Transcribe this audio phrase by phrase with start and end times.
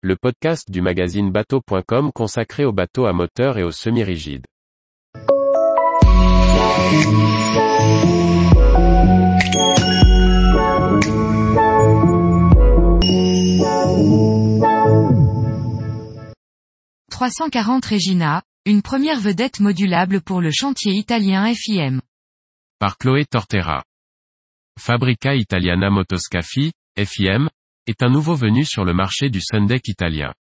[0.00, 4.46] le podcast du magazine bateau.com consacré aux bateaux à moteur et aux semi-rigides.
[17.10, 22.00] «340 Regina, une première vedette modulable pour le chantier italien FIM.
[22.78, 23.82] Par Chloé Tortera.
[24.78, 27.48] Fabrica Italiana Motoscafi, FIM,
[27.88, 30.32] est un nouveau venu sur le marché du Sundeck italien.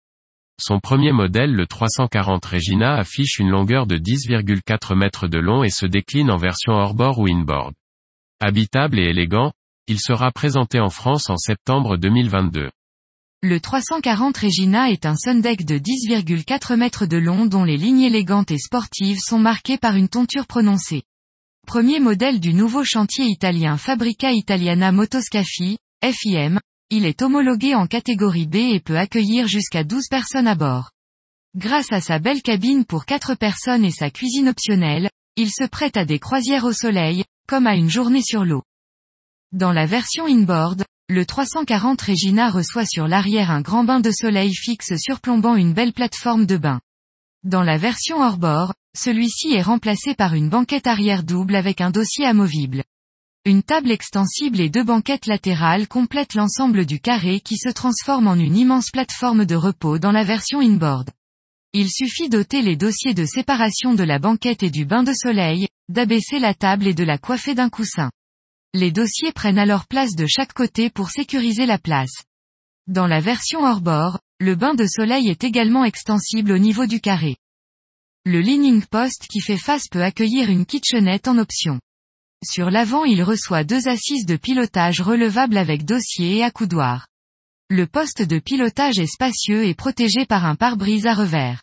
[0.59, 5.71] Son premier modèle le 340 Regina affiche une longueur de 10,4 mètres de long et
[5.71, 7.75] se décline en version hors-bord ou inboard.
[8.41, 9.53] Habitable et élégant,
[9.87, 12.71] il sera présenté en France en septembre 2022.
[13.43, 18.51] Le 340 Regina est un Sundeck de 10,4 mètres de long dont les lignes élégantes
[18.51, 21.03] et sportives sont marquées par une tonture prononcée.
[21.67, 26.59] Premier modèle du nouveau chantier italien Fabrica Italiana Motoscafi, FIM,
[26.91, 30.91] il est homologué en catégorie B et peut accueillir jusqu'à 12 personnes à bord.
[31.57, 35.97] Grâce à sa belle cabine pour 4 personnes et sa cuisine optionnelle, il se prête
[35.97, 38.63] à des croisières au soleil, comme à une journée sur l'eau.
[39.53, 44.55] Dans la version inboard, le 340 Regina reçoit sur l'arrière un grand bain de soleil
[44.55, 46.81] fixe surplombant une belle plateforme de bain.
[47.43, 52.27] Dans la version hors-bord, celui-ci est remplacé par une banquette arrière double avec un dossier
[52.27, 52.85] amovible.
[53.47, 58.35] Une table extensible et deux banquettes latérales complètent l'ensemble du carré qui se transforme en
[58.35, 61.11] une immense plateforme de repos dans la version inboard.
[61.73, 65.69] Il suffit d'ôter les dossiers de séparation de la banquette et du bain de soleil,
[65.89, 68.11] d'abaisser la table et de la coiffer d'un coussin.
[68.75, 72.25] Les dossiers prennent alors place de chaque côté pour sécuriser la place.
[72.89, 77.37] Dans la version hors-bord, le bain de soleil est également extensible au niveau du carré.
[78.25, 81.79] Le leaning post qui fait face peut accueillir une kitchenette en option.
[82.45, 87.07] Sur l'avant il reçoit deux assises de pilotage relevables avec dossier et accoudoir.
[87.69, 91.63] Le poste de pilotage est spacieux et protégé par un pare-brise à revers.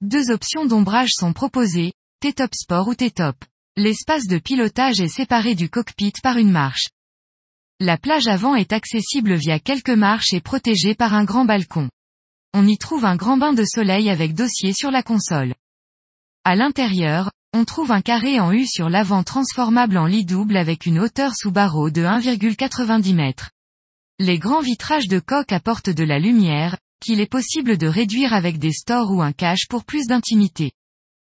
[0.00, 3.36] Deux options d'ombrage sont proposées, T-Top Sport ou T-Top.
[3.76, 6.88] L'espace de pilotage est séparé du cockpit par une marche.
[7.80, 11.88] La plage avant est accessible via quelques marches et protégée par un grand balcon.
[12.54, 15.54] On y trouve un grand bain de soleil avec dossier sur la console.
[16.44, 20.86] À l'intérieur, on trouve un carré en U sur l'avant transformable en lit double avec
[20.86, 23.32] une hauteur sous barreau de 1,90 m.
[24.18, 28.58] Les grands vitrages de coque apportent de la lumière, qu'il est possible de réduire avec
[28.58, 30.72] des stores ou un cache pour plus d'intimité.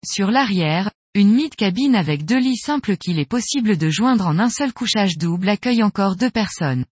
[0.06, 4.50] Sur l'arrière, une mid-cabine avec deux lits simples qu'il est possible de joindre en un
[4.50, 6.86] seul couchage double accueille encore deux personnes.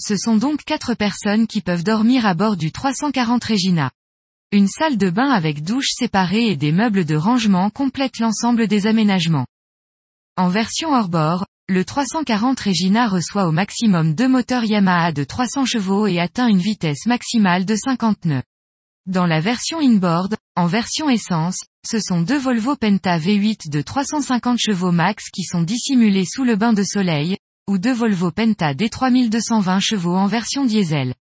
[0.00, 3.92] Ce sont donc quatre personnes qui peuvent dormir à bord du 340 Regina.
[4.54, 8.86] Une salle de bain avec douche séparée et des meubles de rangement complètent l'ensemble des
[8.86, 9.46] aménagements.
[10.36, 16.06] En version hors-bord, le 340 Regina reçoit au maximum deux moteurs Yamaha de 300 chevaux
[16.06, 18.42] et atteint une vitesse maximale de 50 nœuds.
[19.06, 21.56] Dans la version inboard, en version essence,
[21.88, 26.56] ce sont deux Volvo Penta V8 de 350 chevaux max qui sont dissimulés sous le
[26.56, 27.38] bain de soleil,
[27.70, 31.14] ou deux Volvo Penta D3220 chevaux en version diesel.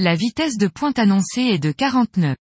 [0.00, 2.36] La vitesse de pointe annoncée est de 40 nœuds.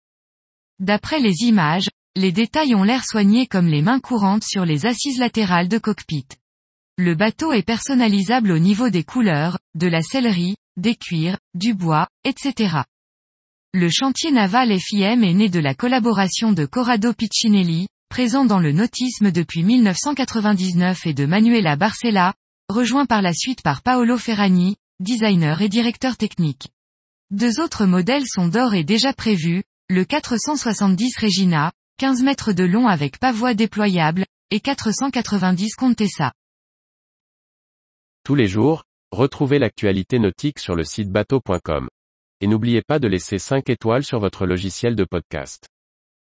[0.79, 5.19] D'après les images, les détails ont l'air soignés comme les mains courantes sur les assises
[5.19, 6.25] latérales de cockpit.
[6.97, 12.07] Le bateau est personnalisable au niveau des couleurs, de la sellerie, des cuirs, du bois,
[12.23, 12.77] etc.
[13.73, 18.71] Le chantier naval FIM est né de la collaboration de Corrado Piccinelli, présent dans le
[18.71, 22.33] nautisme depuis 1999 et de Manuela Barcella,
[22.69, 26.69] rejoint par la suite par Paolo Ferragni, designer et directeur technique.
[27.31, 32.87] Deux autres modèles sont d'or et déjà prévus, le 470 Regina, 15 mètres de long
[32.87, 36.31] avec pavois déployable, et 490 Contessa.
[38.23, 41.89] Tous les jours, retrouvez l'actualité nautique sur le site bateau.com.
[42.39, 45.65] Et n'oubliez pas de laisser 5 étoiles sur votre logiciel de podcast.